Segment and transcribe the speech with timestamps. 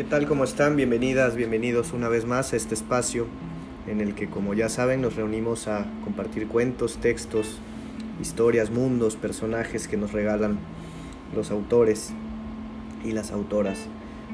[0.00, 0.26] ¿Qué tal?
[0.26, 0.76] ¿Cómo están?
[0.76, 3.26] Bienvenidas, bienvenidos una vez más a este espacio
[3.86, 7.58] en el que, como ya saben, nos reunimos a compartir cuentos, textos,
[8.18, 10.58] historias, mundos, personajes que nos regalan
[11.36, 12.14] los autores
[13.04, 13.78] y las autoras.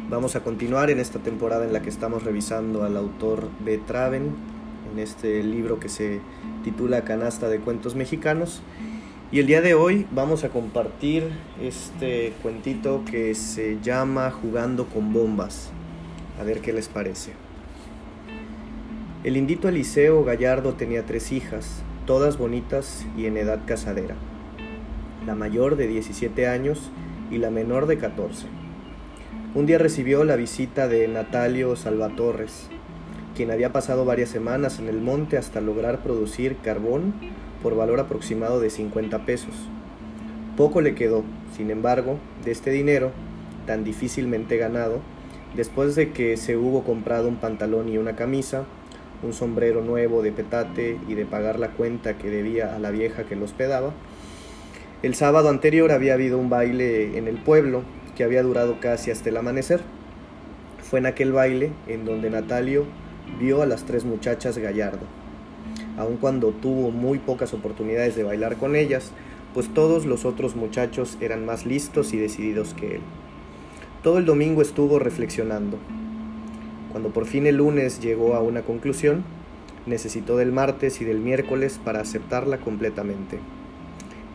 [0.08, 3.78] Vamos a continuar en esta temporada en la que estamos revisando al autor B.
[3.78, 4.36] Traven,
[4.92, 6.20] en este libro que se
[6.62, 8.62] titula Canasta de Cuentos Mexicanos.
[9.32, 11.24] Y el día de hoy vamos a compartir
[11.60, 15.70] este cuentito que se llama Jugando con bombas.
[16.40, 17.32] A ver qué les parece.
[19.24, 24.14] El indito Eliseo Gallardo tenía tres hijas, todas bonitas y en edad casadera.
[25.26, 26.92] La mayor de 17 años
[27.28, 28.46] y la menor de 14.
[29.56, 32.68] Un día recibió la visita de Natalio Salvatorres,
[33.34, 37.12] quien había pasado varias semanas en el monte hasta lograr producir carbón
[37.66, 39.52] por valor aproximado de 50 pesos.
[40.56, 41.24] Poco le quedó,
[41.56, 43.10] sin embargo, de este dinero,
[43.66, 45.00] tan difícilmente ganado,
[45.56, 48.66] después de que se hubo comprado un pantalón y una camisa,
[49.24, 53.24] un sombrero nuevo de petate y de pagar la cuenta que debía a la vieja
[53.24, 53.92] que lo hospedaba,
[55.02, 57.82] el sábado anterior había habido un baile en el pueblo
[58.14, 59.80] que había durado casi hasta el amanecer.
[60.88, 62.84] Fue en aquel baile en donde Natalio
[63.40, 65.15] vio a las tres muchachas Gallardo.
[65.96, 69.12] Aun cuando tuvo muy pocas oportunidades de bailar con ellas,
[69.54, 73.00] pues todos los otros muchachos eran más listos y decididos que él.
[74.02, 75.78] Todo el domingo estuvo reflexionando.
[76.92, 79.24] Cuando por fin el lunes llegó a una conclusión,
[79.86, 83.38] necesitó del martes y del miércoles para aceptarla completamente.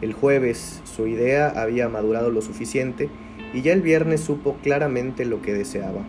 [0.02, 3.09] El jueves su idea había madurado lo suficiente
[3.54, 6.02] y ya el viernes supo claramente lo que deseaba.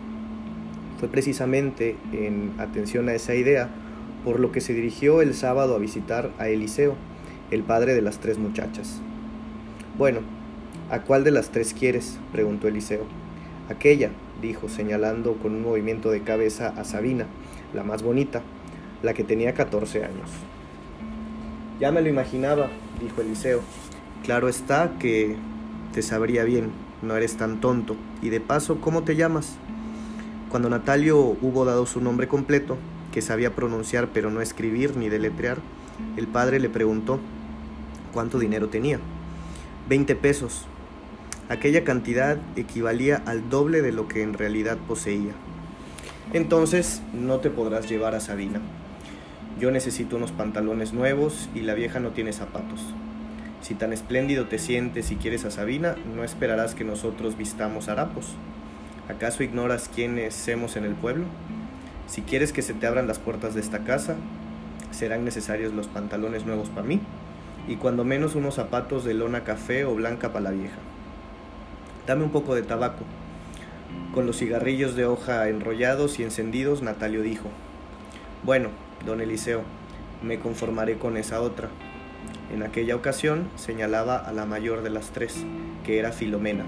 [0.99, 3.69] Fue precisamente en atención a esa idea
[4.23, 6.95] por lo que se dirigió el sábado a visitar a Eliseo,
[7.51, 9.01] el padre de las tres muchachas.
[9.97, 10.19] Bueno,
[10.89, 12.17] ¿a cuál de las tres quieres?
[12.31, 13.05] preguntó Eliseo.
[13.69, 17.25] Aquella, dijo, señalando con un movimiento de cabeza a Sabina,
[17.73, 18.41] la más bonita,
[19.01, 20.29] la que tenía 14 años.
[21.79, 22.69] Ya me lo imaginaba,
[23.01, 23.61] dijo Eliseo.
[24.23, 25.35] Claro está que
[25.93, 26.71] te sabría bien,
[27.01, 27.95] no eres tan tonto.
[28.21, 29.55] Y de paso, ¿cómo te llamas?
[30.49, 32.77] Cuando Natalio hubo dado su nombre completo,
[33.13, 35.59] que sabía pronunciar pero no escribir ni deletrear,
[36.17, 37.19] el padre le preguntó
[38.11, 38.99] cuánto dinero tenía.
[39.87, 40.65] Veinte pesos.
[41.47, 45.33] Aquella cantidad equivalía al doble de lo que en realidad poseía.
[46.33, 48.59] Entonces no te podrás llevar a Sabina.
[49.59, 52.81] Yo necesito unos pantalones nuevos y la vieja no tiene zapatos.
[53.61, 58.33] Si tan espléndido te sientes y quieres a Sabina, no esperarás que nosotros vistamos harapos.
[59.07, 61.25] ¿Acaso ignoras quiénes hemos en el pueblo?
[62.07, 64.15] Si quieres que se te abran las puertas de esta casa,
[64.91, 67.01] serán necesarios los pantalones nuevos para mí
[67.67, 70.77] y cuando menos unos zapatos de lona café o blanca para la vieja.
[72.05, 73.03] Dame un poco de tabaco.
[74.13, 77.49] Con los cigarrillos de hoja enrollados y encendidos, Natalio dijo,
[78.43, 78.69] Bueno,
[79.05, 79.61] don Eliseo,
[80.21, 81.69] me conformaré con esa otra.
[82.53, 85.45] En aquella ocasión señalaba a la mayor de las tres,
[85.85, 86.65] que era Filomena.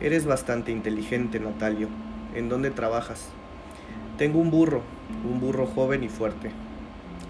[0.00, 1.88] Eres bastante inteligente, Natalio.
[2.34, 3.30] ¿En dónde trabajas?
[4.18, 4.82] Tengo un burro,
[5.24, 6.50] un burro joven y fuerte.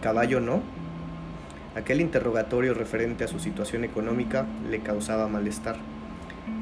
[0.01, 0.63] ¿Caballo no?
[1.77, 5.77] Aquel interrogatorio referente a su situación económica le causaba malestar.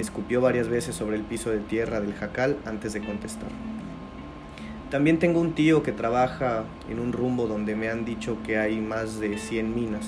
[0.00, 3.50] Escupió varias veces sobre el piso de tierra del jacal antes de contestar.
[4.90, 8.80] También tengo un tío que trabaja en un rumbo donde me han dicho que hay
[8.80, 10.06] más de 100 minas.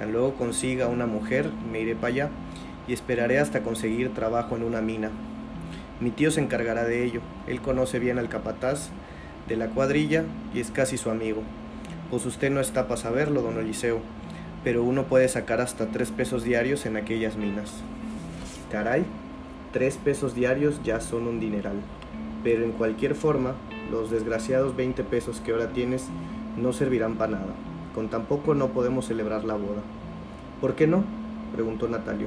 [0.00, 2.28] Tan luego consiga una mujer, me iré para allá
[2.88, 5.10] y esperaré hasta conseguir trabajo en una mina.
[6.00, 7.20] Mi tío se encargará de ello.
[7.46, 8.90] Él conoce bien al capataz
[9.48, 11.42] de la cuadrilla y es casi su amigo.
[12.10, 14.00] Pues usted no está para saberlo, don Eliseo,
[14.64, 17.72] pero uno puede sacar hasta tres pesos diarios en aquellas minas.
[18.70, 19.04] Caray,
[19.72, 21.76] tres pesos diarios ya son un dineral.
[22.44, 23.54] Pero en cualquier forma,
[23.90, 26.06] los desgraciados 20 pesos que ahora tienes
[26.56, 27.54] no servirán para nada.
[27.94, 29.82] Con tan poco no podemos celebrar la boda.
[30.60, 31.04] ¿Por qué no?
[31.52, 32.26] preguntó Natalio.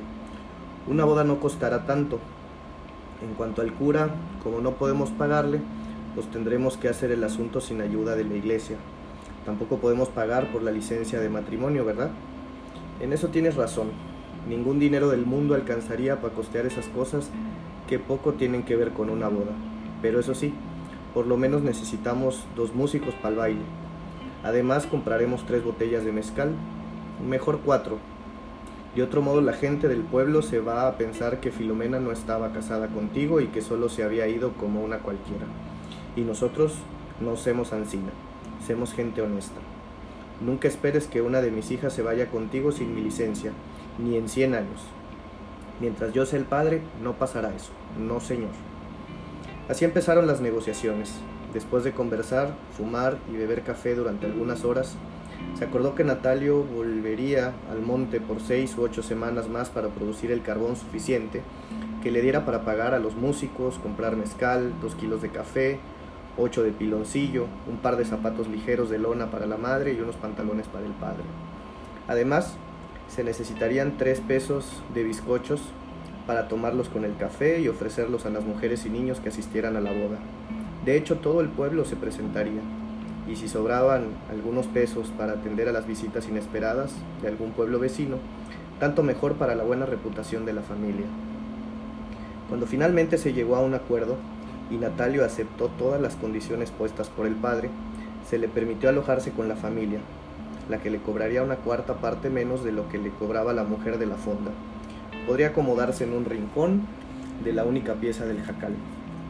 [0.87, 2.19] Una boda no costará tanto.
[3.21, 4.09] En cuanto al cura,
[4.43, 5.61] como no podemos pagarle,
[6.15, 8.77] pues tendremos que hacer el asunto sin ayuda de la iglesia.
[9.45, 12.11] Tampoco podemos pagar por la licencia de matrimonio, ¿verdad?
[12.99, 13.89] En eso tienes razón.
[14.47, 17.29] Ningún dinero del mundo alcanzaría para costear esas cosas
[17.87, 19.51] que poco tienen que ver con una boda.
[20.01, 20.53] Pero eso sí,
[21.13, 23.61] por lo menos necesitamos dos músicos para el baile.
[24.43, 26.53] Además compraremos tres botellas de mezcal,
[27.27, 27.97] mejor cuatro.
[28.95, 32.51] De otro modo la gente del pueblo se va a pensar que Filomena no estaba
[32.51, 35.45] casada contigo y que solo se había ido como una cualquiera.
[36.15, 36.73] Y nosotros
[37.19, 38.09] no somos ansina,
[38.65, 39.59] somos gente honesta.
[40.45, 43.51] Nunca esperes que una de mis hijas se vaya contigo sin mi licencia,
[43.97, 44.81] ni en cien años.
[45.79, 47.71] Mientras yo sea el padre, no pasará eso.
[47.99, 48.49] No, señor.
[49.69, 51.13] Así empezaron las negociaciones.
[51.53, 54.95] Después de conversar, fumar y beber café durante algunas horas,
[55.57, 60.31] se acordó que Natalio volvería al monte por seis u ocho semanas más para producir
[60.31, 61.41] el carbón suficiente
[62.01, 65.79] que le diera para pagar a los músicos, comprar mezcal, dos kilos de café,
[66.37, 70.15] ocho de piloncillo, un par de zapatos ligeros de lona para la madre y unos
[70.15, 71.23] pantalones para el padre.
[72.07, 72.55] Además,
[73.07, 75.61] se necesitarían tres pesos de bizcochos
[76.25, 79.81] para tomarlos con el café y ofrecerlos a las mujeres y niños que asistieran a
[79.81, 80.17] la boda.
[80.85, 82.61] De hecho, todo el pueblo se presentaría,
[83.27, 88.17] y si sobraban algunos pesos para atender a las visitas inesperadas de algún pueblo vecino,
[88.79, 91.05] tanto mejor para la buena reputación de la familia.
[92.49, 94.17] Cuando finalmente se llegó a un acuerdo
[94.71, 97.69] y Natalio aceptó todas las condiciones puestas por el padre,
[98.27, 99.99] se le permitió alojarse con la familia,
[100.69, 103.99] la que le cobraría una cuarta parte menos de lo que le cobraba la mujer
[103.99, 104.51] de la fonda.
[105.27, 106.83] Podría acomodarse en un rincón
[107.43, 108.73] de la única pieza del jacal,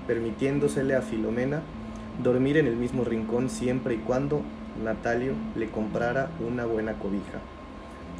[0.05, 1.61] permitiéndosele a Filomena
[2.21, 4.41] dormir en el mismo rincón siempre y cuando
[4.83, 7.39] Natalio le comprara una buena cobija.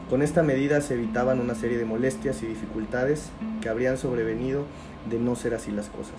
[0.09, 3.29] Con esta medida se evitaban una serie de molestias y dificultades
[3.61, 4.65] que habrían sobrevenido
[5.09, 6.15] de no ser así las cosas.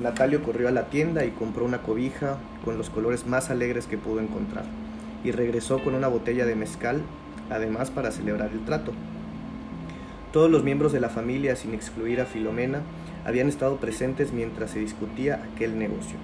[0.00, 3.98] Natalio corrió a la tienda y compró una cobija con los colores más alegres que
[3.98, 4.64] pudo encontrar,
[5.22, 7.02] y regresó con una botella de mezcal,
[7.50, 8.92] además para celebrar el trato.
[10.32, 12.80] Todos los miembros de la familia, sin excluir a Filomena,
[13.26, 16.16] habían estado presentes mientras se discutía aquel negocio.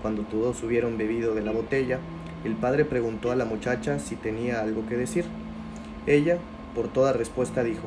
[0.00, 1.98] Cuando todos hubieron bebido de la botella,
[2.44, 5.26] el padre preguntó a la muchacha si tenía algo que decir.
[6.06, 6.38] Ella,
[6.74, 7.84] por toda respuesta, dijo,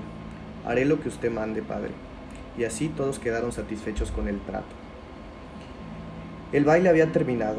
[0.64, 1.92] haré lo que usted mande, padre.
[2.56, 4.87] Y así todos quedaron satisfechos con el trato.
[6.54, 7.58] El baile había terminado.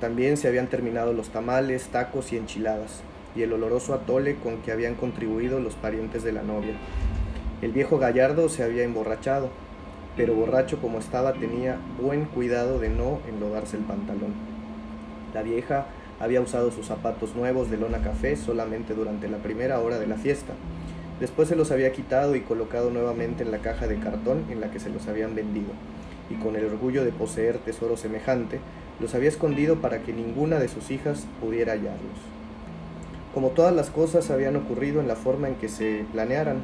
[0.00, 3.02] También se habían terminado los tamales, tacos y enchiladas,
[3.36, 6.74] y el oloroso atole con que habían contribuido los parientes de la novia.
[7.62, 9.50] El viejo gallardo se había emborrachado,
[10.16, 14.34] pero borracho como estaba tenía buen cuidado de no enlodarse el pantalón.
[15.32, 15.86] La vieja
[16.18, 20.16] había usado sus zapatos nuevos de lona café solamente durante la primera hora de la
[20.16, 20.54] fiesta.
[21.20, 24.72] Después se los había quitado y colocado nuevamente en la caja de cartón en la
[24.72, 25.70] que se los habían vendido,
[26.30, 28.60] y con el orgullo de poseer tesoro semejante,
[29.00, 32.18] los había escondido para que ninguna de sus hijas pudiera hallarlos.
[33.34, 36.58] Como todas las cosas habían ocurrido en la forma en que se planearan,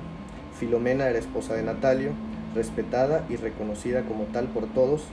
[0.58, 2.12] Filomena era esposa de Natalio,
[2.55, 5.05] respetada y reconocida como tal por todos,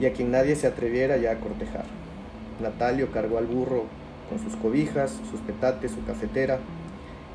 [0.00, 1.84] y a quien nadie se atreviera ya a cortejar.
[2.60, 3.84] Natalio cargó al burro
[4.28, 6.58] con sus cobijas, sus petates, su cafetera,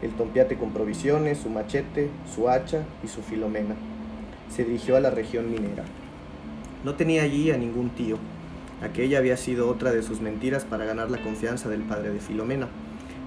[0.01, 3.75] el tompiate con provisiones, su machete, su hacha y su filomena.
[4.53, 5.83] Se dirigió a la región minera.
[6.83, 8.17] No tenía allí a ningún tío.
[8.81, 12.67] Aquella había sido otra de sus mentiras para ganar la confianza del padre de Filomena.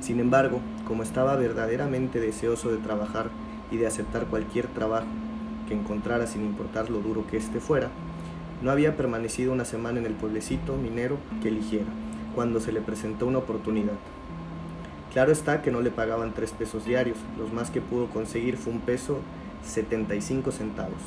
[0.01, 3.31] Sin embargo, como estaba verdaderamente deseoso de trabajar
[3.71, 5.09] y de aceptar cualquier trabajo
[5.69, 7.91] que encontrara sin importar lo duro que éste fuera,
[8.63, 11.87] no había permanecido una semana en el pueblecito minero que eligiera,
[12.35, 13.95] cuando se le presentó una oportunidad.
[15.13, 18.73] Claro está que no le pagaban tres pesos diarios, los más que pudo conseguir fue
[18.73, 19.19] un peso
[19.65, 21.01] 75 centavos,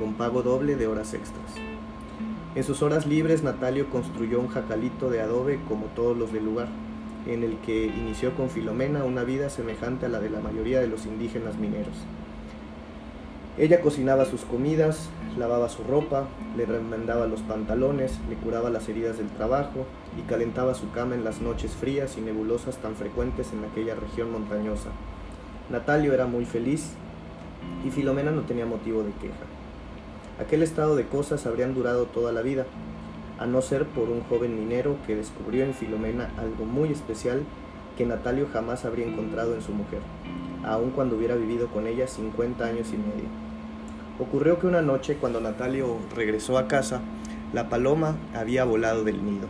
[0.00, 1.52] con pago doble de horas extras.
[2.54, 6.68] En sus horas libres, Natalio construyó un jacalito de adobe como todos los del lugar,
[7.26, 10.88] en el que inició con Filomena una vida semejante a la de la mayoría de
[10.88, 11.94] los indígenas mineros.
[13.58, 19.18] Ella cocinaba sus comidas, lavaba su ropa, le remendaba los pantalones, le curaba las heridas
[19.18, 19.84] del trabajo
[20.18, 24.32] y calentaba su cama en las noches frías y nebulosas tan frecuentes en aquella región
[24.32, 24.88] montañosa.
[25.68, 26.92] Natalio era muy feliz
[27.86, 29.49] y Filomena no tenía motivo de queja.
[30.40, 32.64] Aquel estado de cosas habrían durado toda la vida,
[33.38, 37.42] a no ser por un joven minero que descubrió en Filomena algo muy especial
[37.98, 40.00] que Natalio jamás habría encontrado en su mujer,
[40.64, 43.28] aun cuando hubiera vivido con ella 50 años y medio.
[44.18, 47.02] Ocurrió que una noche, cuando Natalio regresó a casa,
[47.52, 49.46] la paloma había volado del nido.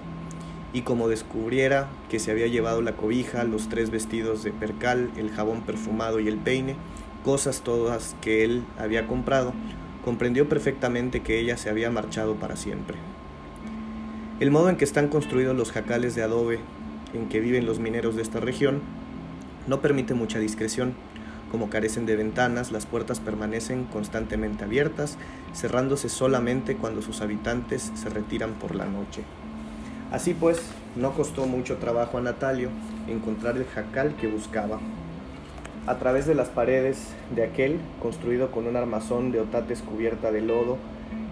[0.72, 5.30] Y como descubriera que se había llevado la cobija, los tres vestidos de percal, el
[5.30, 6.74] jabón perfumado y el peine,
[7.24, 9.52] cosas todas que él había comprado,
[10.04, 12.96] comprendió perfectamente que ella se había marchado para siempre.
[14.40, 16.60] El modo en que están construidos los jacales de adobe
[17.12, 18.80] en que viven los mineros de esta región
[19.66, 20.94] no permite mucha discreción
[21.50, 25.18] como carecen de ventanas, las puertas permanecen constantemente abiertas,
[25.52, 29.24] cerrándose solamente cuando sus habitantes se retiran por la noche.
[30.12, 30.60] Así pues,
[30.94, 32.70] no costó mucho trabajo a Natalio
[33.08, 34.78] encontrar el jacal que buscaba.
[35.86, 40.42] A través de las paredes de aquel, construido con un armazón de otates cubierta de
[40.42, 40.76] lodo,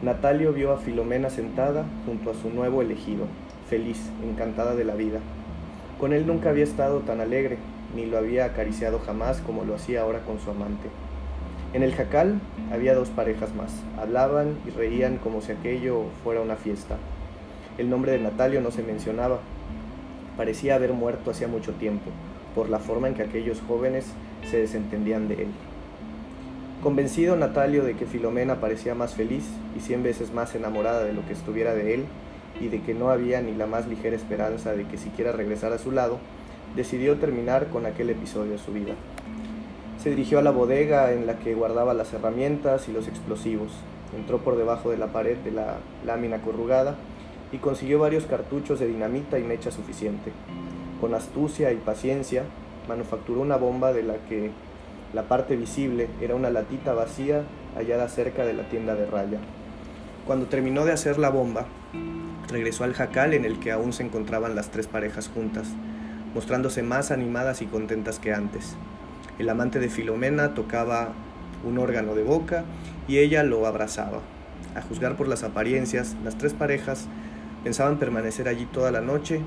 [0.01, 3.27] Natalio vio a Filomena sentada junto a su nuevo elegido,
[3.69, 5.21] feliz, encantada de la vida.
[6.01, 7.59] Con él nunca había estado tan alegre,
[7.95, 10.89] ni lo había acariciado jamás como lo hacía ahora con su amante.
[11.75, 12.41] En el jacal
[12.73, 13.73] había dos parejas más.
[14.01, 16.97] Hablaban y reían como si aquello fuera una fiesta.
[17.77, 19.41] El nombre de Natalio no se mencionaba.
[20.39, 22.11] Parecía haber muerto hacía mucho tiempo,
[22.55, 24.07] por la forma en que aquellos jóvenes
[24.45, 25.49] se desentendían de él.
[26.83, 29.45] Convencido Natalio de que Filomena parecía más feliz
[29.77, 32.05] y cien veces más enamorada de lo que estuviera de él,
[32.61, 35.79] y de que no había ni la más ligera esperanza de que siquiera regresara a
[35.79, 36.19] su lado,
[36.77, 38.95] decidió terminar con aquel episodio de su vida.
[40.03, 43.73] Se dirigió a la bodega en la que guardaba las herramientas y los explosivos.
[44.17, 45.77] Entró por debajo de la pared de la
[46.07, 46.97] lámina corrugada
[47.53, 50.33] y consiguió varios cartuchos de dinamita y mecha suficiente.
[51.01, 52.45] Con astucia y paciencia,
[52.89, 54.51] manufacturó una bomba de la que
[55.15, 57.43] la parte visible era una latita vacía
[57.77, 59.39] hallada cerca de la tienda de raya.
[60.27, 61.67] Cuando terminó de hacer la bomba,
[62.49, 65.69] regresó al jacal en el que aún se encontraban las tres parejas juntas,
[66.35, 68.77] mostrándose más animadas y contentas que antes.
[69.39, 71.13] El amante de Filomena tocaba
[71.65, 72.65] un órgano de boca
[73.07, 74.21] y ella lo abrazaba.
[74.75, 77.07] A juzgar por las apariencias, las tres parejas
[77.65, 79.41] pensaban permanecer allí toda la noche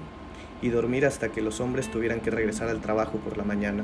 [0.62, 3.84] y dormir hasta que los hombres tuvieran que regresar al trabajo por la mañana.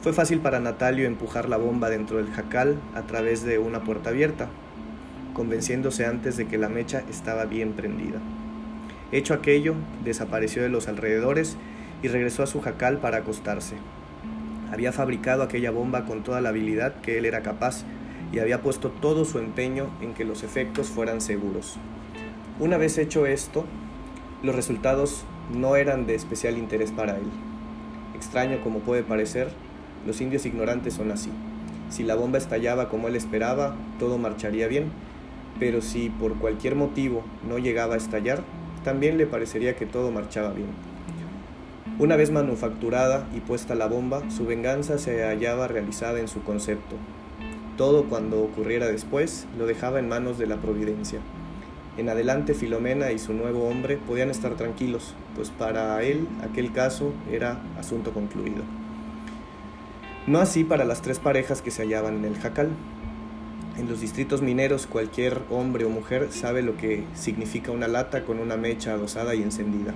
[0.00, 4.10] Fue fácil para Natalio empujar la bomba dentro del jacal a través de una puerta
[4.10, 4.48] abierta,
[5.34, 8.18] convenciéndose antes de que la mecha estaba bien prendida.
[9.10, 11.56] Hecho aquello, desapareció de los alrededores
[12.02, 13.76] y regresó a su jacal para acostarse.
[14.72, 17.84] Había fabricado aquella bomba con toda la habilidad que él era capaz
[18.32, 21.76] y había puesto todo su empeño en que los efectos fueran seguros.
[22.60, 23.64] Una vez hecho esto,
[24.42, 27.26] los resultados no eran de especial interés para él.
[28.14, 29.48] Extraño como puede parecer,
[30.06, 31.30] los indios ignorantes son así.
[31.90, 34.90] Si la bomba estallaba como él esperaba, todo marcharía bien,
[35.58, 38.42] pero si por cualquier motivo no llegaba a estallar,
[38.84, 40.68] también le parecería que todo marchaba bien.
[41.98, 46.94] Una vez manufacturada y puesta la bomba, su venganza se hallaba realizada en su concepto.
[47.76, 51.20] Todo cuando ocurriera después lo dejaba en manos de la providencia.
[51.98, 57.12] En adelante Filomena y su nuevo hombre podían estar tranquilos, pues para él aquel caso
[57.28, 58.62] era asunto concluido.
[60.28, 62.68] No así para las tres parejas que se hallaban en el jacal.
[63.76, 68.38] En los distritos mineros cualquier hombre o mujer sabe lo que significa una lata con
[68.38, 69.92] una mecha adosada y encendida.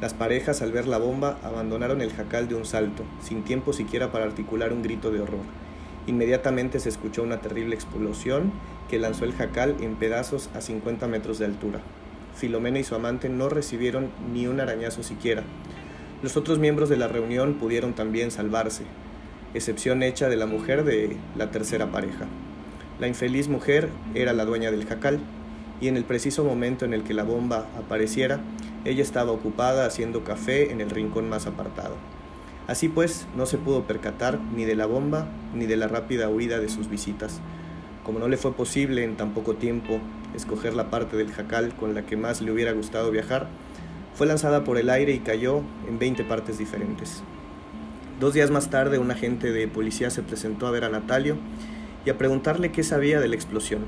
[0.00, 4.12] Las parejas, al ver la bomba, abandonaron el jacal de un salto, sin tiempo siquiera
[4.12, 5.65] para articular un grito de horror.
[6.06, 8.52] Inmediatamente se escuchó una terrible explosión
[8.88, 11.80] que lanzó el jacal en pedazos a 50 metros de altura.
[12.36, 15.42] Filomena y su amante no recibieron ni un arañazo siquiera.
[16.22, 18.84] Los otros miembros de la reunión pudieron también salvarse,
[19.54, 22.26] excepción hecha de la mujer de la tercera pareja.
[23.00, 25.18] La infeliz mujer era la dueña del jacal,
[25.80, 28.40] y en el preciso momento en el que la bomba apareciera,
[28.84, 31.96] ella estaba ocupada haciendo café en el rincón más apartado.
[32.66, 36.58] Así pues, no se pudo percatar ni de la bomba ni de la rápida huida
[36.58, 37.40] de sus visitas.
[38.04, 40.00] Como no le fue posible en tan poco tiempo
[40.34, 43.48] escoger la parte del jacal con la que más le hubiera gustado viajar,
[44.14, 47.22] fue lanzada por el aire y cayó en 20 partes diferentes.
[48.18, 51.36] Dos días más tarde, un agente de policía se presentó a ver a Natalio
[52.04, 53.80] y a preguntarle qué sabía de la explosión.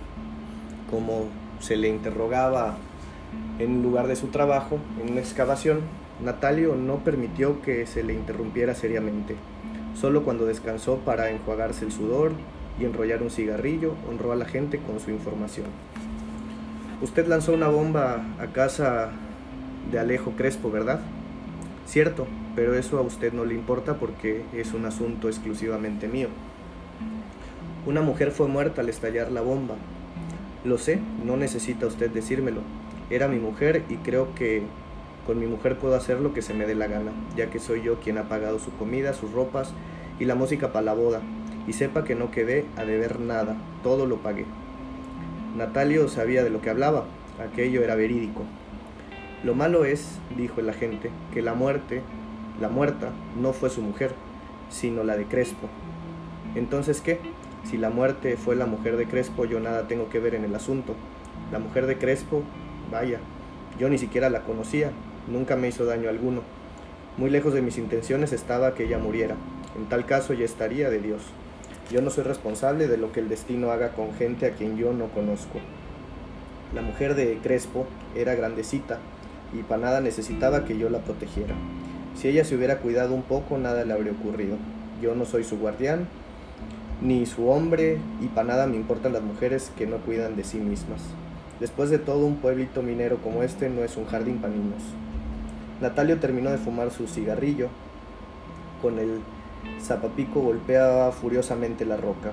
[0.90, 1.28] Como
[1.60, 2.76] se le interrogaba
[3.58, 5.80] en lugar de su trabajo, en una excavación,
[6.20, 9.36] Natalio no permitió que se le interrumpiera seriamente.
[9.94, 12.32] Solo cuando descansó para enjuagarse el sudor
[12.80, 15.66] y enrollar un cigarrillo, honró a la gente con su información.
[17.00, 19.10] Usted lanzó una bomba a casa
[19.92, 21.00] de Alejo Crespo, ¿verdad?
[21.86, 26.28] Cierto, pero eso a usted no le importa porque es un asunto exclusivamente mío.
[27.86, 29.76] Una mujer fue muerta al estallar la bomba.
[30.64, 32.60] Lo sé, no necesita usted decírmelo.
[33.10, 34.64] Era mi mujer y creo que
[35.28, 37.82] con mi mujer puedo hacer lo que se me dé la gana, ya que soy
[37.82, 39.74] yo quien ha pagado su comida, sus ropas
[40.18, 41.20] y la música para la boda.
[41.66, 44.46] Y sepa que no quedé a deber nada, todo lo pagué.
[45.54, 47.04] Natalio sabía de lo que hablaba,
[47.46, 48.40] aquello era verídico.
[49.44, 52.00] Lo malo es, dijo el agente, que la muerte,
[52.58, 54.12] la muerta, no fue su mujer,
[54.70, 55.68] sino la de Crespo.
[56.54, 57.20] Entonces, ¿qué?
[57.64, 60.54] Si la muerte fue la mujer de Crespo, yo nada tengo que ver en el
[60.54, 60.94] asunto.
[61.52, 62.44] La mujer de Crespo
[62.90, 63.20] Vaya,
[63.78, 64.90] yo ni siquiera la conocía,
[65.30, 66.42] nunca me hizo daño alguno.
[67.16, 69.36] Muy lejos de mis intenciones estaba que ella muriera.
[69.76, 71.22] En tal caso ya estaría de Dios.
[71.90, 74.92] Yo no soy responsable de lo que el destino haga con gente a quien yo
[74.92, 75.58] no conozco.
[76.74, 78.98] La mujer de Crespo era grandecita
[79.52, 81.54] y para nada necesitaba que yo la protegiera.
[82.14, 84.56] Si ella se hubiera cuidado un poco, nada le habría ocurrido.
[85.00, 86.08] Yo no soy su guardián,
[87.00, 90.58] ni su hombre, y para nada me importan las mujeres que no cuidan de sí
[90.58, 91.00] mismas.
[91.60, 94.82] Después de todo, un pueblito minero como este no es un jardín para niños.
[95.80, 97.68] Natalio terminó de fumar su cigarrillo.
[98.82, 99.20] Con el
[99.80, 102.32] zapapico golpeaba furiosamente la roca.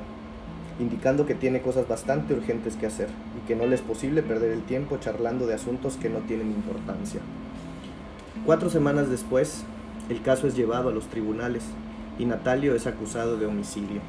[0.80, 4.52] indicando que tiene cosas bastante urgentes que hacer y que no le es posible perder
[4.52, 7.22] el tiempo charlando de asuntos que no tienen importancia.
[8.46, 9.64] Cuatro semanas después,
[10.10, 11.64] el caso es llevado a los tribunales
[12.20, 14.02] y Natalio es acusado de homicidio.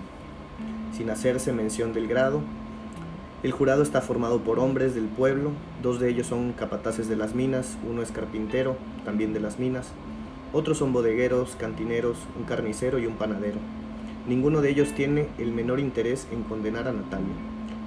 [0.92, 2.40] Sin hacerse mención del grado,
[3.42, 5.50] el jurado está formado por hombres del pueblo,
[5.82, 9.92] dos de ellos son capataces de las minas, uno es carpintero, también de las minas,
[10.52, 13.58] otros son bodegueros, cantineros, un carnicero y un panadero.
[14.26, 17.34] Ninguno de ellos tiene el menor interés en condenar a Natalia.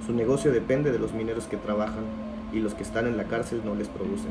[0.06, 2.04] Su negocio depende de los mineros que trabajan
[2.52, 4.30] y los que están en la cárcel no les producen.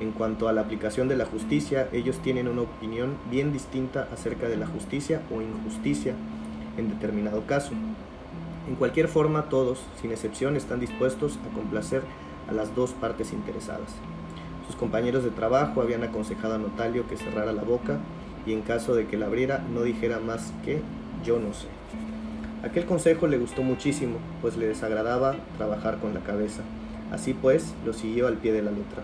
[0.00, 4.48] En cuanto a la aplicación de la justicia, ellos tienen una opinión bien distinta acerca
[4.48, 6.14] de la justicia o injusticia
[6.76, 7.72] en determinado caso.
[8.68, 12.02] En cualquier forma, todos, sin excepción, están dispuestos a complacer
[12.48, 13.90] a las dos partes interesadas.
[14.66, 17.98] Sus compañeros de trabajo habían aconsejado a Notalio que cerrara la boca
[18.46, 20.80] y en caso de que la abriera no dijera más que
[21.24, 21.66] yo no sé.
[22.62, 26.62] Aquel consejo le gustó muchísimo, pues le desagradaba trabajar con la cabeza.
[27.10, 29.02] Así pues, lo siguió al pie de la letra.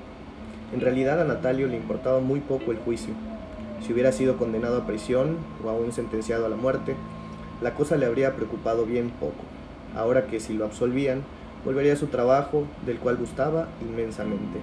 [0.74, 3.14] En realidad a Natalio le importaba muy poco el juicio.
[3.80, 6.96] Si hubiera sido condenado a prisión o aún sentenciado a la muerte,
[7.60, 9.44] la cosa le habría preocupado bien poco.
[9.94, 11.22] Ahora que si lo absolvían,
[11.64, 14.60] volvería a su trabajo, del cual gustaba inmensamente.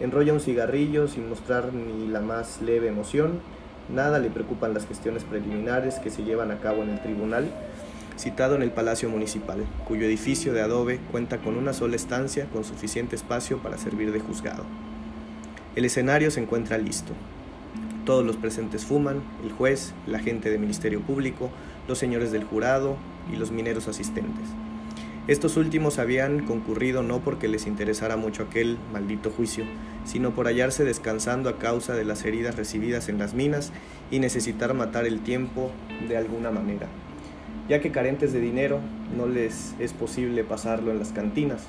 [0.00, 3.40] Enrolla un cigarrillo sin mostrar ni la más leve emoción
[3.88, 7.50] Nada le preocupan las gestiones preliminares que se llevan a cabo en el tribunal,
[8.18, 12.64] citado en el Palacio Municipal, cuyo edificio de adobe cuenta con una sola estancia con
[12.64, 14.64] suficiente espacio para servir de juzgado.
[15.76, 17.12] El escenario se encuentra listo.
[18.04, 21.50] Todos los presentes fuman, el juez, la gente del Ministerio Público,
[21.88, 22.96] los señores del jurado
[23.32, 24.44] y los mineros asistentes.
[25.26, 29.64] Estos últimos habían concurrido no porque les interesara mucho aquel maldito juicio,
[30.04, 33.72] sino por hallarse descansando a causa de las heridas recibidas en las minas
[34.10, 35.70] y necesitar matar el tiempo
[36.06, 36.88] de alguna manera.
[37.70, 38.80] Ya que carentes de dinero,
[39.16, 41.62] no les es posible pasarlo en las cantinas.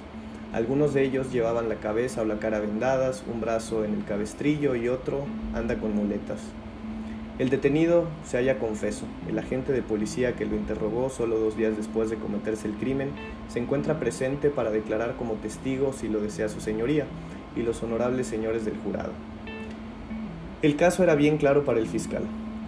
[0.56, 4.74] Algunos de ellos llevaban la cabeza o la cara vendadas, un brazo en el cabestrillo
[4.76, 6.40] y otro anda con muletas.
[7.40, 9.06] El detenido se halla confeso.
[9.28, 13.10] El agente de policía que lo interrogó solo dos días después de cometerse el crimen
[13.50, 17.06] se encuentra presente para declarar como testigo si lo desea su señoría
[17.58, 19.12] y los honorables señores del jurado.
[20.62, 22.24] El caso era bien claro para el fiscal,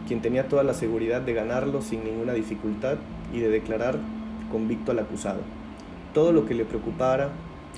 [0.09, 2.97] quien tenía toda la seguridad de ganarlo sin ninguna dificultad
[3.33, 3.97] y de declarar
[4.51, 5.39] convicto al acusado.
[6.13, 7.29] Todo lo que le preocupara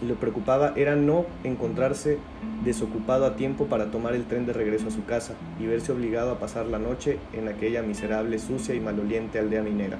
[0.01, 2.19] lo preocupaba era no encontrarse
[2.63, 6.31] desocupado a tiempo para tomar el tren de regreso a su casa y verse obligado
[6.31, 9.97] a pasar la noche en aquella miserable, sucia y maloliente aldea minera.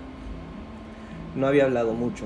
[1.36, 2.26] No había hablado mucho,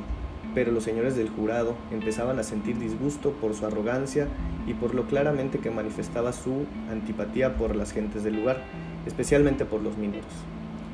[0.54, 4.28] pero los señores del jurado empezaban a sentir disgusto por su arrogancia
[4.68, 8.62] y por lo claramente que manifestaba su antipatía por las gentes del lugar,
[9.06, 10.32] especialmente por los mineros.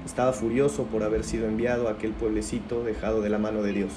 [0.05, 3.91] Estaba furioso por haber sido enviado a aquel pueblecito dejado de la mano de Dios,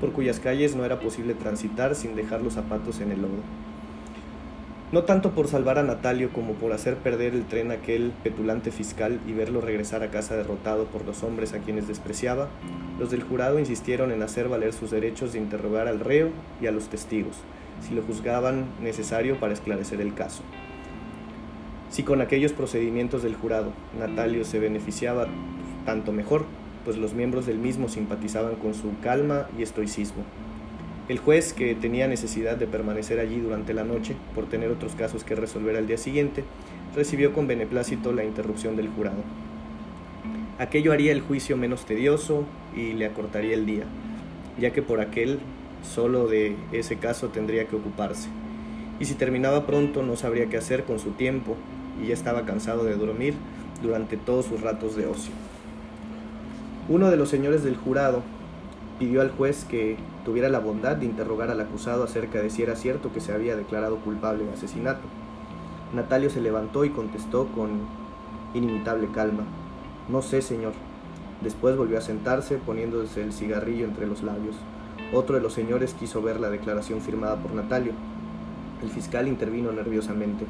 [0.00, 3.42] por cuyas calles no era posible transitar sin dejar los zapatos en el lodo.
[4.90, 8.70] No tanto por salvar a Natalio como por hacer perder el tren a aquel petulante
[8.70, 12.48] fiscal y verlo regresar a casa derrotado por los hombres a quienes despreciaba,
[12.98, 16.30] los del jurado insistieron en hacer valer sus derechos de interrogar al reo
[16.62, 17.36] y a los testigos,
[17.86, 20.42] si lo juzgaban necesario para esclarecer el caso.
[21.90, 25.26] Si con aquellos procedimientos del jurado Natalio se beneficiaba,
[25.84, 26.46] tanto mejor,
[26.88, 30.22] pues los miembros del mismo simpatizaban con su calma y estoicismo.
[31.10, 35.22] El juez, que tenía necesidad de permanecer allí durante la noche por tener otros casos
[35.22, 36.44] que resolver al día siguiente,
[36.96, 39.18] recibió con beneplácito la interrupción del jurado.
[40.58, 43.84] Aquello haría el juicio menos tedioso y le acortaría el día,
[44.58, 45.40] ya que por aquel
[45.82, 48.30] solo de ese caso tendría que ocuparse.
[48.98, 51.54] Y si terminaba pronto no sabría qué hacer con su tiempo
[52.02, 53.34] y ya estaba cansado de dormir
[53.82, 55.47] durante todos sus ratos de ocio.
[56.90, 58.22] Uno de los señores del jurado
[58.98, 62.76] pidió al juez que tuviera la bondad de interrogar al acusado acerca de si era
[62.76, 65.02] cierto que se había declarado culpable de asesinato.
[65.94, 67.80] Natalio se levantó y contestó con
[68.54, 69.42] inimitable calma,
[70.08, 70.72] No sé, señor.
[71.42, 74.56] Después volvió a sentarse, poniéndose el cigarrillo entre los labios.
[75.12, 77.92] Otro de los señores quiso ver la declaración firmada por Natalio.
[78.82, 80.46] El fiscal intervino nerviosamente.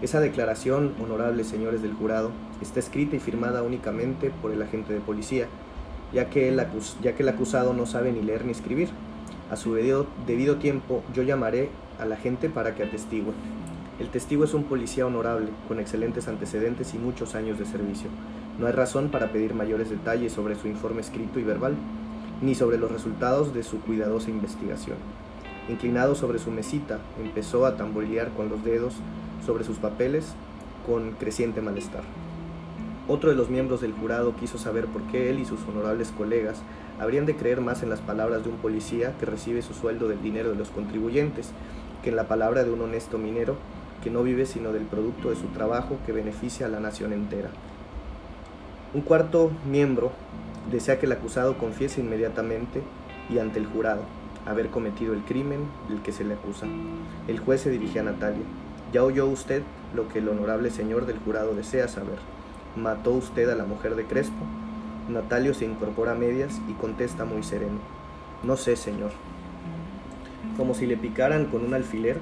[0.00, 2.30] Esa declaración, honorables señores del jurado,
[2.62, 5.48] está escrita y firmada únicamente por el agente de policía,
[6.16, 8.88] ya que el, acusado no sabe ni leer ni escribir.
[9.50, 11.68] A su debido, debido tiempo yo llamaré
[12.00, 13.32] a la gente para que atestigue.
[14.00, 18.08] El testigo es un policía honorable, con excelentes antecedentes y muchos años de servicio.
[18.58, 21.74] No hay razón para pedir mayores detalles sobre su informe escrito y verbal,
[22.40, 24.96] ni sobre los resultados de su cuidadosa investigación.
[25.68, 28.94] Inclinado sobre su mesita, empezó a tamborilear con los dedos
[29.44, 30.32] sobre sus papeles
[30.86, 32.04] con creciente malestar.
[33.08, 36.62] Otro de los miembros del jurado quiso saber por qué él y sus honorables colegas
[36.98, 40.20] habrían de creer más en las palabras de un policía que recibe su sueldo del
[40.22, 41.52] dinero de los contribuyentes
[42.02, 43.54] que en la palabra de un honesto minero
[44.02, 47.50] que no vive sino del producto de su trabajo que beneficia a la nación entera.
[48.92, 50.10] Un cuarto miembro
[50.72, 52.82] desea que el acusado confiese inmediatamente
[53.30, 54.02] y ante el jurado
[54.46, 56.66] haber cometido el crimen del que se le acusa.
[57.28, 58.44] El juez se dirige a Natalia.
[58.92, 59.62] Ya oyó usted
[59.94, 62.18] lo que el honorable señor del jurado desea saber.
[62.76, 64.44] ¿Mató usted a la mujer de Crespo?
[65.08, 67.78] Natalio se incorpora a medias y contesta muy sereno.
[68.42, 69.12] No sé, señor.
[70.58, 72.18] Como si le picaran con un alfiler,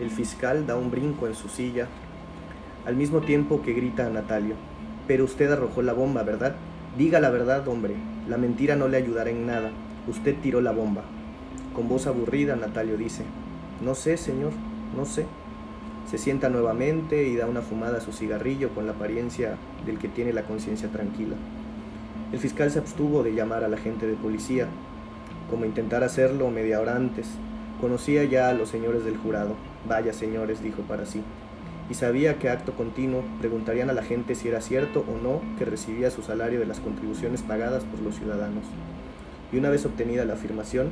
[0.00, 1.86] el fiscal da un brinco en su silla,
[2.86, 4.54] al mismo tiempo que grita a Natalio.
[5.06, 6.56] Pero usted arrojó la bomba, ¿verdad?
[6.96, 7.94] Diga la verdad, hombre.
[8.26, 9.70] La mentira no le ayudará en nada.
[10.08, 11.02] Usted tiró la bomba.
[11.74, 13.24] Con voz aburrida, Natalio dice,
[13.84, 14.52] No sé, señor,
[14.96, 15.26] no sé.
[16.08, 20.08] Se sienta nuevamente y da una fumada a su cigarrillo con la apariencia del que
[20.08, 21.36] tiene la conciencia tranquila.
[22.32, 24.66] El fiscal se abstuvo de llamar a la gente de policía,
[25.50, 27.26] como intentar hacerlo media hora antes.
[27.80, 29.56] Conocía ya a los señores del jurado.
[29.88, 31.22] Vaya señores, dijo para sí.
[31.90, 35.64] Y sabía que acto continuo preguntarían a la gente si era cierto o no que
[35.64, 38.64] recibía su salario de las contribuciones pagadas por los ciudadanos.
[39.52, 40.90] Y una vez obtenida la afirmación,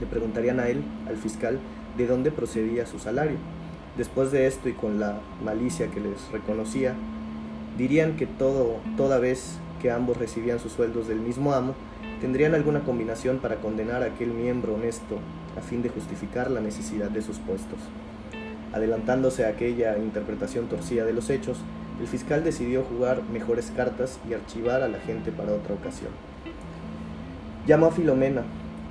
[0.00, 1.58] le preguntarían a él, al fiscal,
[1.96, 3.36] de dónde procedía su salario.
[3.98, 6.94] Después de esto y con la malicia que les reconocía,
[7.76, 11.74] dirían que todo, toda vez que ambos recibían sus sueldos del mismo amo,
[12.20, 15.18] tendrían alguna combinación para condenar a aquel miembro honesto
[15.56, 17.80] a fin de justificar la necesidad de sus puestos.
[18.72, 21.58] Adelantándose a aquella interpretación torcida de los hechos,
[22.00, 26.10] el fiscal decidió jugar mejores cartas y archivar a la gente para otra ocasión.
[27.66, 28.44] Llamó a Filomena,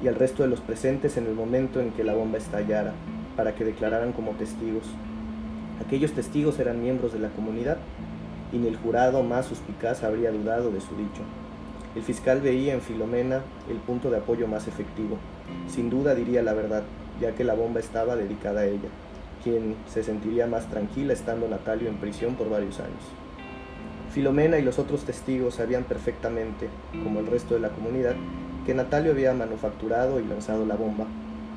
[0.04, 2.94] y al resto de los presentes en el momento en que la bomba estallara,
[3.38, 4.84] para que declararan como testigos.
[5.86, 7.78] Aquellos testigos eran miembros de la comunidad,
[8.52, 11.22] y ni el jurado más suspicaz habría dudado de su dicho.
[11.96, 15.18] El fiscal veía en Filomena el punto de apoyo más efectivo.
[15.68, 16.84] Sin duda diría la verdad,
[17.22, 18.90] ya que la bomba estaba dedicada a ella,
[19.44, 23.04] quien se sentiría más tranquila estando Natalio en prisión por varios años.
[24.12, 26.70] Filomena y los otros testigos sabían perfectamente,
[27.04, 28.16] como el resto de la comunidad,
[28.66, 31.06] que Natalio había manufacturado y lanzado la bomba,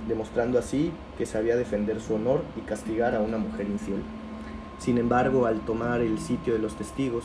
[0.09, 4.03] demostrando así que sabía defender su honor y castigar a una mujer infiel.
[4.79, 7.25] Sin embargo, al tomar el sitio de los testigos,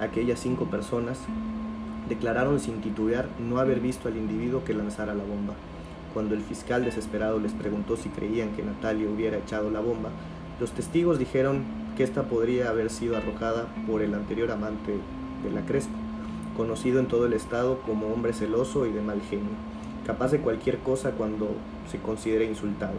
[0.00, 1.18] aquellas cinco personas
[2.08, 5.54] declararon sin titubear no haber visto al individuo que lanzara la bomba.
[6.12, 10.10] Cuando el fiscal desesperado les preguntó si creían que Natalio hubiera echado la bomba,
[10.60, 11.62] los testigos dijeron
[11.96, 14.96] que ésta podría haber sido arrojada por el anterior amante
[15.42, 16.02] de la Crespo
[16.56, 19.50] conocido en todo el estado como hombre celoso y de mal genio,
[20.06, 21.50] capaz de cualquier cosa cuando
[21.90, 22.94] se considere insultado.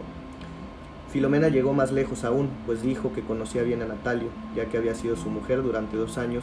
[1.10, 4.94] Filomena llegó más lejos aún, pues dijo que conocía bien a Natalio, ya que había
[4.94, 6.42] sido su mujer durante dos años,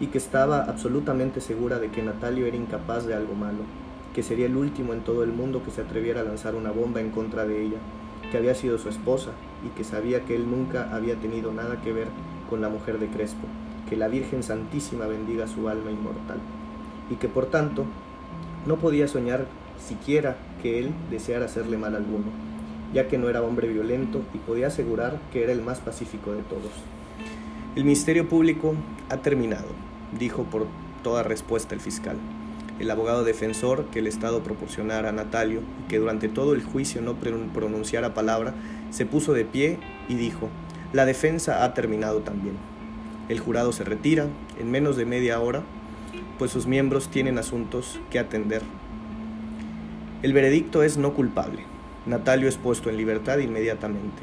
[0.00, 3.60] y que estaba absolutamente segura de que Natalio era incapaz de algo malo,
[4.14, 7.00] que sería el último en todo el mundo que se atreviera a lanzar una bomba
[7.00, 7.78] en contra de ella,
[8.30, 9.30] que había sido su esposa
[9.64, 12.08] y que sabía que él nunca había tenido nada que ver
[12.50, 13.46] con la mujer de Crespo
[13.88, 16.38] que la Virgen Santísima bendiga su alma inmortal,
[17.10, 17.84] y que por tanto
[18.66, 19.46] no podía soñar
[19.78, 22.26] siquiera que él deseara hacerle mal alguno,
[22.92, 26.42] ya que no era hombre violento y podía asegurar que era el más pacífico de
[26.42, 26.72] todos.
[27.74, 28.74] El Ministerio Público
[29.10, 29.68] ha terminado,
[30.18, 30.66] dijo por
[31.02, 32.16] toda respuesta el fiscal.
[32.78, 37.00] El abogado defensor que el Estado proporcionara a Natalio y que durante todo el juicio
[37.00, 38.54] no pronunciara palabra,
[38.90, 40.48] se puso de pie y dijo,
[40.92, 42.56] la defensa ha terminado también.
[43.28, 44.26] El jurado se retira
[44.58, 45.62] en menos de media hora,
[46.38, 48.62] pues sus miembros tienen asuntos que atender.
[50.22, 51.64] El veredicto es no culpable.
[52.06, 54.22] Natalio es puesto en libertad inmediatamente.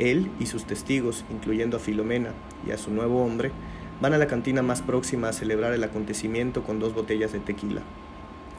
[0.00, 2.30] Él y sus testigos, incluyendo a Filomena
[2.66, 3.52] y a su nuevo hombre,
[4.00, 7.82] van a la cantina más próxima a celebrar el acontecimiento con dos botellas de tequila.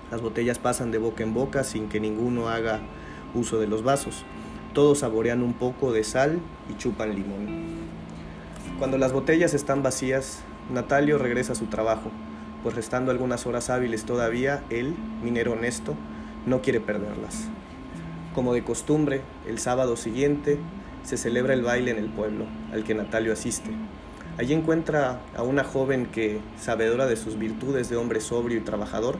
[0.10, 2.80] Las botellas pasan de boca en boca sin que ninguno haga
[3.36, 4.24] uso de los vasos.
[4.74, 6.40] Todos saborean un poco de sal
[6.72, 7.48] y chupan limón.
[8.80, 12.10] Cuando las botellas están vacías, Natalio regresa a su trabajo,
[12.64, 15.98] pues restando algunas horas hábiles todavía, él, minero honesto,
[16.46, 17.48] no quiere perderlas.
[18.34, 20.58] Como de costumbre, el sábado siguiente
[21.04, 23.72] se celebra el baile en el pueblo, al que Natalio asiste.
[24.38, 29.18] Allí encuentra a una joven que, sabedora de sus virtudes de hombre sobrio y trabajador,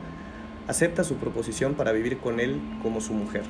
[0.66, 3.44] acepta su proposición para vivir con él como su mujer.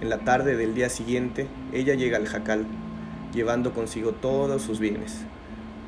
[0.00, 2.66] En la tarde del día siguiente, ella llega al jacal,
[3.34, 5.22] llevando consigo todos sus bienes,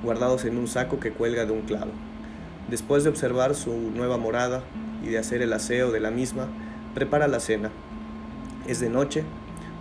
[0.02, 1.92] guardados en un saco que cuelga de un clavo.
[2.68, 4.62] Después de observar su nueva morada
[5.04, 6.48] y de hacer el aseo de la misma,
[6.94, 7.70] prepara la cena.
[8.66, 9.24] Es de noche,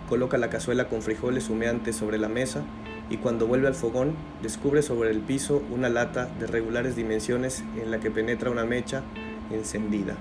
[0.08, 2.62] coloca la cazuela con frijoles humeantes sobre la mesa
[3.10, 7.90] y cuando vuelve al fogón descubre sobre el piso una lata de regulares dimensiones en
[7.90, 9.02] la que penetra una mecha
[9.50, 10.16] encendida.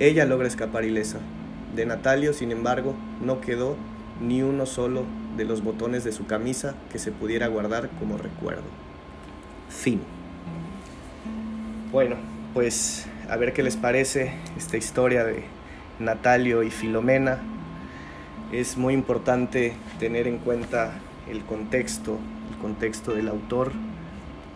[0.00, 1.18] Ella logra escapar ilesa.
[1.74, 3.76] De Natalio, sin embargo, no quedó
[4.20, 5.04] ni uno solo
[5.36, 8.64] de los botones de su camisa que se pudiera guardar como recuerdo.
[9.68, 10.00] Fin.
[11.92, 12.16] Bueno,
[12.54, 15.44] pues a ver qué les parece esta historia de
[15.98, 17.38] Natalio y Filomena.
[18.52, 20.92] Es muy importante tener en cuenta
[21.28, 22.18] el contexto,
[22.50, 23.72] el contexto del autor,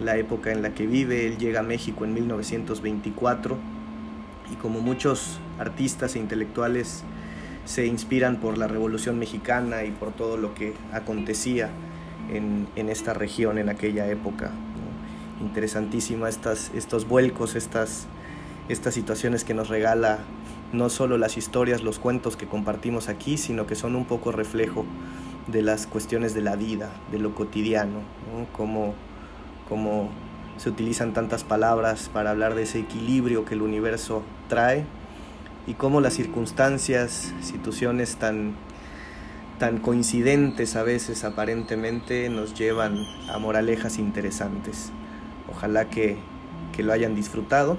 [0.00, 1.26] la época en la que vive.
[1.26, 3.56] Él llega a México en 1924
[4.52, 7.04] y como muchos artistas e intelectuales
[7.64, 11.70] se inspiran por la Revolución Mexicana y por todo lo que acontecía
[12.30, 14.50] en, esta región en aquella época.
[15.40, 18.06] Interesantísima estas, estos vuelcos, estas,
[18.68, 20.20] estas situaciones que nos regala
[20.72, 24.84] no solo las historias, los cuentos que compartimos aquí, sino que son un poco reflejo
[25.46, 28.00] de las cuestiones de la vida, de lo cotidiano,
[28.52, 28.94] como,
[29.68, 30.10] como
[30.56, 34.84] se utilizan tantas palabras para hablar de ese equilibrio que el universo trae
[35.66, 38.54] y cómo las circunstancias, situaciones tan,
[39.58, 42.96] tan coincidentes a veces aparentemente nos llevan
[43.28, 44.90] a moralejas interesantes.
[45.50, 46.16] Ojalá que,
[46.72, 47.76] que lo hayan disfrutado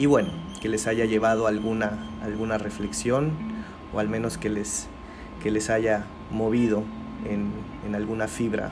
[0.00, 0.30] y bueno,
[0.62, 3.32] que les haya llevado alguna, alguna reflexión
[3.92, 4.88] o al menos que les,
[5.42, 6.82] que les haya movido
[7.28, 7.50] en,
[7.86, 8.70] en alguna fibra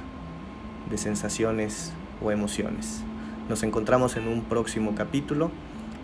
[0.89, 3.03] de sensaciones o emociones.
[3.51, 5.51] Nos encontramos en un próximo capítulo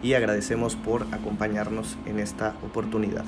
[0.03, 3.25] y agradecemos por acompañarnos en esta oportunidad.